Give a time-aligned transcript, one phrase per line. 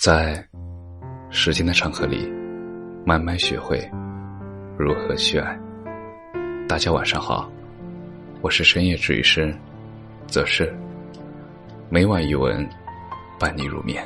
[0.00, 0.42] 在
[1.28, 2.26] 时间的长河里，
[3.04, 3.78] 慢慢学会
[4.78, 5.54] 如何去爱。
[6.66, 7.52] 大家晚上好，
[8.40, 9.54] 我是深夜治愈师，
[10.26, 10.74] 则是
[11.90, 12.66] 每晚一文
[13.38, 14.02] 伴你入眠。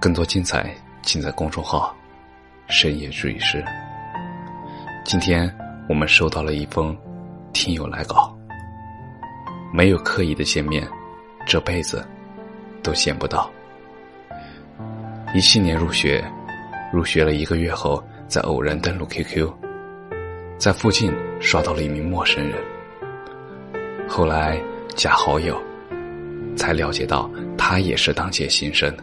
[0.00, 1.96] 更多精彩尽在公众号
[2.66, 3.64] “深夜治愈师”。
[5.06, 5.48] 今天
[5.88, 6.98] 我们收到了一封
[7.52, 8.36] 听友来稿，
[9.72, 10.84] 没有刻意的见面，
[11.46, 12.04] 这辈子
[12.82, 13.48] 都见不到。
[15.34, 16.24] 一七年入学，
[16.92, 19.52] 入学了一个月后，在偶然登录 QQ，
[20.58, 22.56] 在附近刷到了一名陌生人。
[24.08, 24.56] 后来
[24.94, 25.60] 加好友，
[26.56, 27.28] 才了解到
[27.58, 28.96] 他也是当届新生，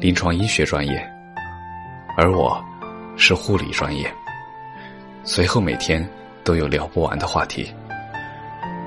[0.00, 1.00] 临床医学专业，
[2.16, 2.60] 而我
[3.16, 4.12] 是护理专业。
[5.22, 6.04] 随后每天
[6.42, 7.72] 都有聊不完的话题，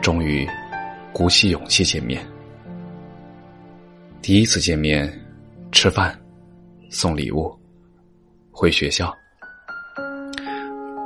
[0.01, 0.45] 终于
[1.13, 2.21] 鼓起勇气见面。
[4.21, 5.20] 第一次见面。
[5.71, 6.19] 吃饭，
[6.89, 7.57] 送礼物，
[8.51, 9.11] 回学校。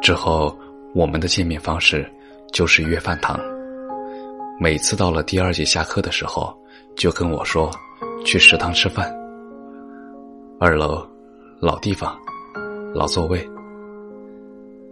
[0.02, 0.58] 之后，
[0.94, 2.12] 我们的见面方式
[2.52, 3.40] 就是约饭堂。
[4.60, 6.54] 每次到了第二节下课的时候，
[6.96, 7.70] 就跟我说
[8.26, 9.16] 去食堂吃饭。
[10.60, 11.08] 二楼，
[11.62, 12.18] 老地方，
[12.94, 13.48] 老座位。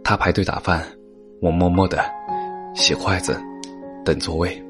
[0.04, 0.86] 他排队打饭，
[1.42, 2.00] 我默默的
[2.76, 3.42] 洗筷子，
[4.06, 4.64] 等座位。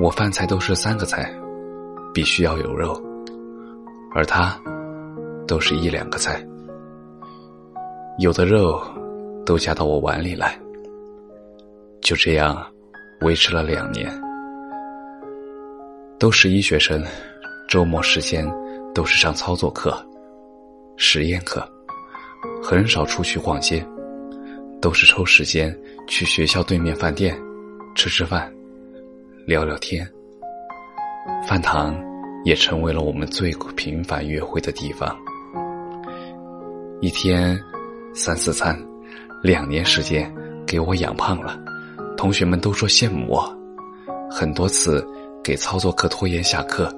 [0.00, 1.30] 我饭菜都是三个菜，
[2.14, 2.98] 必须要有肉。
[4.16, 4.58] 而他，
[5.46, 6.42] 都是一两个菜，
[8.18, 8.80] 有的肉
[9.44, 10.58] 都夹到我碗里来。
[12.00, 12.66] 就这样，
[13.20, 14.10] 维持了两年。
[16.18, 17.04] 都是医学生，
[17.68, 18.50] 周末时间
[18.94, 19.94] 都是上操作课、
[20.96, 21.62] 实验课，
[22.62, 23.86] 很少出去逛街，
[24.80, 25.78] 都是抽时间
[26.08, 27.38] 去学校对面饭店
[27.94, 28.50] 吃吃饭、
[29.46, 30.10] 聊聊天。
[31.46, 32.05] 饭堂。
[32.46, 35.14] 也成为了我们最频繁约会的地方。
[37.00, 37.60] 一天
[38.14, 38.78] 三四餐，
[39.42, 40.32] 两年时间
[40.64, 41.58] 给我养胖了，
[42.16, 43.52] 同学们都说羡慕我。
[44.30, 45.04] 很多次
[45.42, 46.88] 给操作课拖延下课，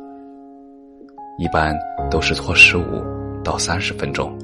[1.38, 1.74] 一般
[2.10, 3.02] 都是拖十五
[3.42, 4.38] 到三十分钟。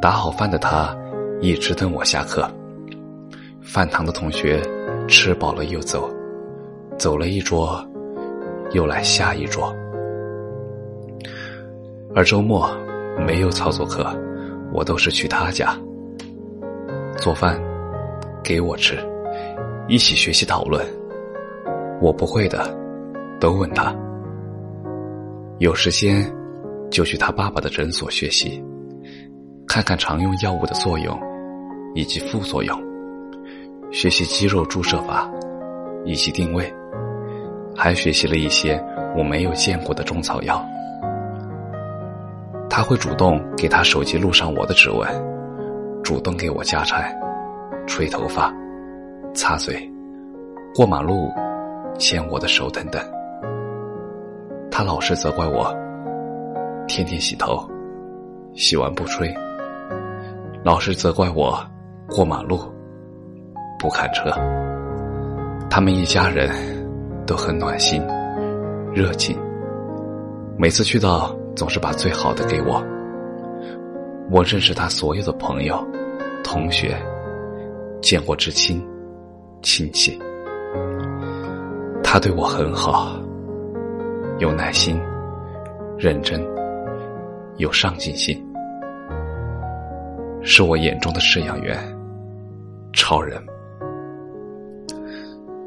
[0.00, 0.96] 打好饭的他
[1.42, 2.50] 一直等我下课。
[3.60, 4.58] 饭堂的同学
[5.06, 6.10] 吃饱了又走，
[6.98, 7.86] 走了一桌，
[8.72, 9.74] 又来下一桌。
[12.14, 12.68] 而周末
[13.26, 14.06] 没有操作课，
[14.72, 15.74] 我都是去他家
[17.16, 17.58] 做饭，
[18.42, 18.98] 给我吃，
[19.88, 20.84] 一起学习讨论。
[22.00, 22.64] 我不会的，
[23.40, 23.94] 都问他。
[25.58, 26.30] 有时间
[26.90, 28.62] 就去他爸爸的诊所学习，
[29.68, 31.18] 看看常用药物的作用
[31.94, 32.76] 以及副作用，
[33.92, 35.30] 学习肌肉注射法
[36.04, 36.70] 以及定位，
[37.76, 38.82] 还学习了一些
[39.16, 40.64] 我没有见过的中草药。
[42.68, 45.06] 他会主动给他手机录上我的指纹，
[46.02, 47.14] 主动给我夹菜、
[47.86, 48.50] 吹头发、
[49.34, 49.90] 擦嘴、
[50.74, 51.30] 过马路、
[51.98, 53.02] 牵我的手等等。
[54.70, 55.70] 他老是责怪我，
[56.88, 57.68] 天天洗头，
[58.54, 59.32] 洗完不吹，
[60.64, 61.62] 老是责怪我
[62.08, 62.58] 过马路
[63.78, 64.30] 不看车。
[65.68, 66.48] 他们一家人
[67.32, 67.98] 都很暖心、
[68.92, 69.34] 热情，
[70.58, 71.34] 每次去到。
[71.54, 72.82] 总是把最好的给我。
[74.30, 75.86] 我认识他所有的朋友、
[76.42, 76.96] 同学，
[78.00, 78.82] 见过至亲、
[79.60, 80.18] 亲戚。
[82.02, 83.20] 他对我很好，
[84.38, 84.98] 有耐心、
[85.98, 86.42] 认真、
[87.58, 88.42] 有上进心，
[90.42, 91.76] 是我眼中的饲养员、
[92.94, 93.38] 超人，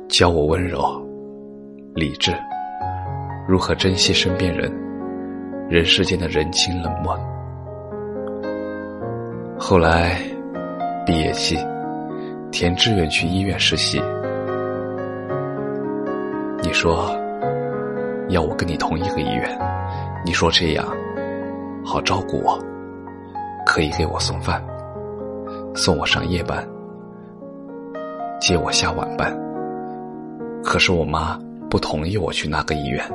[0.10, 1.05] 教我温柔、
[1.96, 2.34] 理智，
[3.48, 4.70] 如何珍惜身边人。
[5.70, 7.18] 人世间的人情冷漠。
[9.58, 10.20] 后来，
[11.06, 11.58] 毕业季，
[12.52, 13.98] 填志愿去医院实习。
[16.62, 17.16] 你说
[18.28, 19.58] 要我跟你同一个医院，
[20.26, 20.86] 你说这样
[21.82, 22.60] 好照顾我，
[23.66, 24.62] 可以给我送饭，
[25.74, 26.68] 送我上夜班，
[28.38, 29.34] 接我下晚班。
[30.62, 31.40] 可是我妈
[31.76, 33.06] 不同意我去那个医院，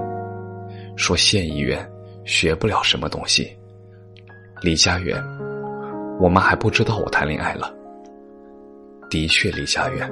[0.95, 1.91] 说县医院。
[2.27, 3.57] 学不了什么东西，
[4.61, 5.19] 离家远，
[6.21, 7.75] 我妈还不知道我谈恋爱了。
[9.09, 10.07] 的确离家远，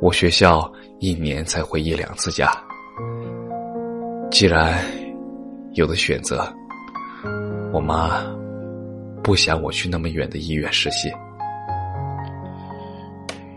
[0.00, 2.48] 我学校一年才回一两次家。
[4.30, 4.72] 既然
[5.72, 6.48] 有的选择，
[7.72, 8.24] 我妈
[9.20, 11.12] 不想我去那么远的医院实习，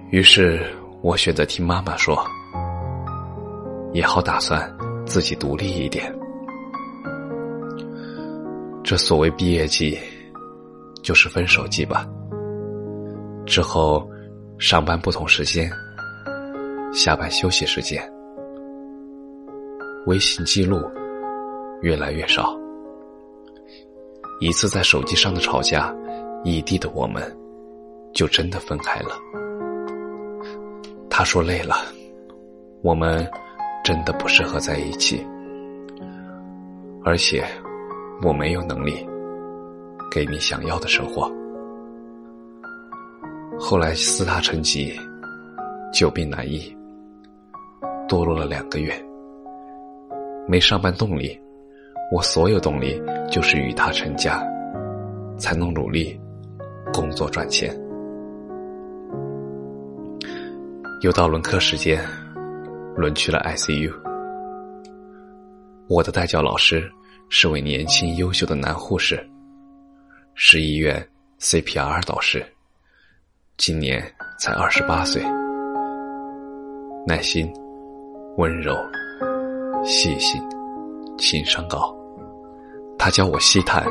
[0.09, 0.59] 于是
[1.03, 2.27] 我选择听妈妈说，
[3.97, 4.71] 也好打算
[5.07, 6.15] 自己独立一点。
[8.83, 9.97] 这所谓毕业季，
[11.01, 12.07] 就是分手季吧。
[13.43, 14.07] 之后，
[14.59, 15.67] 上班不同时间，
[16.93, 17.99] 下班休息时间，
[20.05, 20.79] 微信记录
[21.81, 22.55] 越来越少。
[24.39, 25.91] 一次在手机上的吵架，
[26.43, 27.35] 异地的我们，
[28.13, 29.17] 就真的分开了。
[31.09, 31.77] 他说累了，
[32.83, 33.27] 我们
[33.87, 35.25] 真的不适合在一起，
[37.05, 37.41] 而且。
[38.23, 39.07] 我没有能力
[40.09, 41.31] 给你想要的生活。
[43.59, 44.91] 后来四大成疾，
[45.93, 46.75] 久病难医，
[48.09, 48.91] 堕落了两个月，
[50.47, 51.39] 没上班动力，
[52.11, 52.99] 我所有动力
[53.29, 54.43] 就是与他成家，
[55.37, 56.19] 才能努力
[56.91, 57.71] 工作赚钱。
[61.03, 62.03] 又到轮课时间，
[62.97, 63.93] 轮去了 ICU，
[65.87, 66.91] 我的代教老师。
[67.29, 69.21] 是位年轻优秀的男护士，
[70.33, 71.05] 是医院
[71.41, 72.41] CPR 导师，
[73.57, 74.01] 今年
[74.39, 75.21] 才二十八岁，
[77.05, 77.51] 耐心、
[78.37, 78.73] 温柔、
[79.83, 80.41] 细心，
[81.17, 81.93] 情商高。
[82.97, 83.83] 他教我吸痰、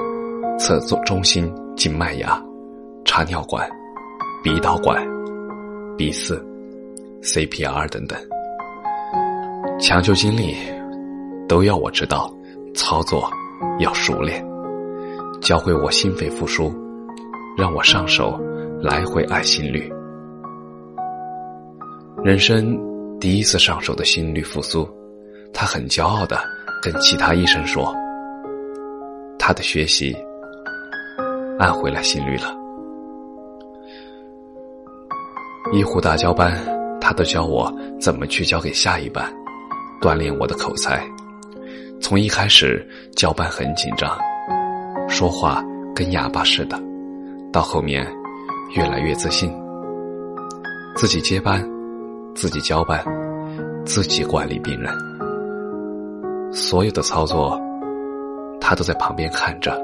[0.59, 2.43] 测中心静脉压、
[3.05, 3.69] 插尿管、
[4.43, 5.07] 鼻导管、
[5.99, 6.43] 鼻饲、
[7.21, 8.19] CPR 等等，
[9.79, 10.57] 抢救经历
[11.49, 12.33] 都要我知道。
[12.79, 13.27] 操作
[13.79, 14.45] 要熟练，
[15.41, 16.71] 教会我心肺复苏，
[17.57, 18.39] 让我上手
[18.83, 19.91] 来回按心率。
[22.23, 22.79] 人生
[23.19, 24.87] 第一次上手的心率复苏，
[25.55, 26.39] 他很骄傲的
[26.83, 27.95] 跟其他医生说
[29.41, 30.15] ：“他的学习
[31.59, 32.55] 按回来心率了。”
[35.73, 36.53] 医护大交班，
[37.01, 39.27] 他都教我怎么去教给下一班，
[40.01, 41.03] 锻炼我的口才。
[42.01, 44.11] 从一开始交班很紧张，
[45.09, 45.65] 说话
[45.95, 46.79] 跟哑巴似的，
[47.53, 48.07] 到后面
[48.75, 49.51] 越来越自信，
[50.95, 51.67] 自己接班，
[52.35, 53.03] 自己交班，
[53.87, 54.93] 自己管理病人，
[56.53, 57.59] 所有的操作
[58.61, 59.75] 他都在旁边看着，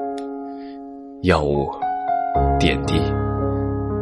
[1.23, 1.67] 药物
[2.59, 3.01] 点滴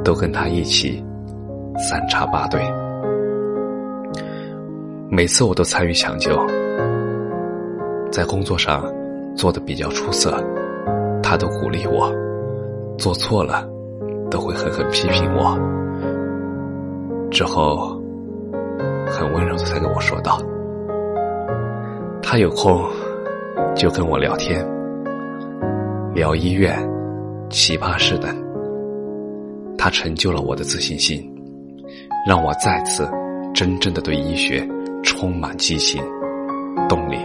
[0.03, 1.03] 都跟他一起
[1.77, 2.61] 三插八对，
[5.13, 6.39] 每次我都参与抢救。
[8.09, 8.81] 在工作上
[9.35, 10.41] 做的比较出色，
[11.21, 12.09] 他都鼓励我；
[12.97, 13.67] 做错了，
[14.29, 15.59] 都会狠狠批评我。
[17.29, 18.01] 之后，
[19.05, 20.39] 很温柔的才跟我说道
[22.23, 22.81] ：“他有空
[23.75, 24.65] 就跟我聊天，
[26.13, 26.73] 聊医院、
[27.49, 28.33] 奇葩事等。
[29.77, 31.21] 他成就了我的自信心，
[32.25, 33.05] 让我再次
[33.53, 34.65] 真正的对医学
[35.03, 36.03] 充满激情、
[36.87, 37.17] 动力。”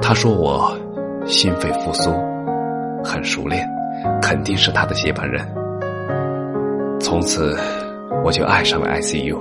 [0.00, 0.76] 他说我
[1.26, 2.10] 心肺复苏
[3.04, 3.68] 很熟练，
[4.20, 5.46] 肯定是他的接班人。
[7.00, 7.56] 从此
[8.24, 9.38] 我就爱上了 ICU，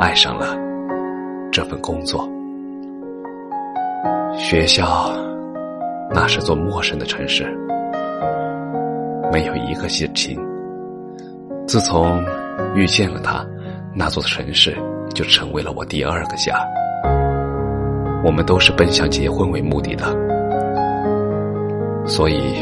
[0.00, 0.56] 爱上了
[1.50, 2.28] 这份工作。
[4.36, 5.12] 学校
[6.14, 7.44] 那是座陌生的城市，
[9.32, 10.38] 没有一个亲情。
[11.66, 12.24] 自从
[12.74, 13.44] 遇见了他，
[13.94, 14.74] 那座城市
[15.14, 16.58] 就成为了我第二个家。
[18.24, 20.04] 我们都是奔向结婚为目的的，
[22.04, 22.54] 所以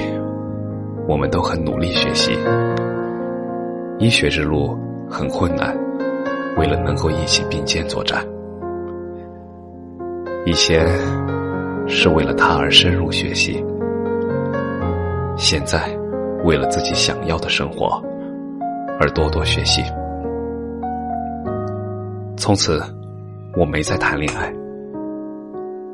[1.08, 2.38] 我们都很努力学习。
[3.98, 5.74] 医学之路很困难，
[6.58, 8.22] 为了能够一起并肩作战。
[10.44, 10.86] 以前
[11.88, 13.64] 是为了他而深入学习，
[15.36, 15.88] 现在
[16.44, 18.00] 为了自己想要的生活
[19.00, 19.82] 而多多学习。
[22.36, 22.82] 从此，
[23.56, 24.52] 我没再谈恋爱。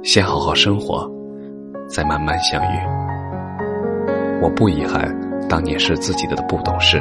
[0.03, 1.09] 先好好生活，
[1.89, 2.79] 再慢慢相遇。
[4.43, 5.09] 我不遗憾
[5.49, 7.01] 当年是自己的不懂事，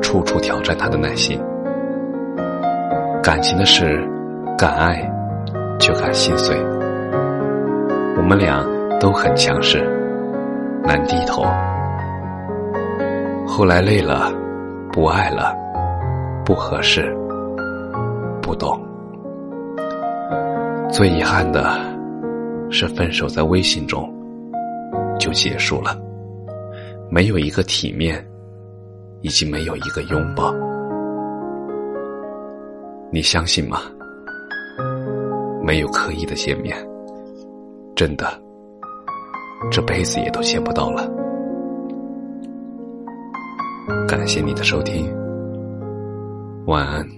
[0.00, 1.42] 处处挑战他的耐心。
[3.20, 4.00] 感情的事，
[4.56, 5.02] 敢爱
[5.80, 6.56] 就敢心碎。
[8.16, 8.64] 我们俩
[9.00, 9.82] 都很强势，
[10.84, 11.44] 难低头。
[13.44, 14.32] 后来累了，
[14.92, 15.52] 不爱了，
[16.44, 17.12] 不合适，
[18.46, 18.80] 不懂。
[20.92, 21.84] 最遗憾的。
[22.68, 24.12] 是分手在微信中
[25.20, 25.96] 就结束了，
[27.08, 28.22] 没有一个体面，
[29.22, 30.52] 以及没有一个拥抱，
[33.12, 33.78] 你相信吗？
[35.62, 36.76] 没有刻意的见面，
[37.94, 38.26] 真的，
[39.70, 41.08] 这辈子也都见不到了。
[44.08, 45.08] 感谢你的收听，
[46.66, 47.15] 晚安。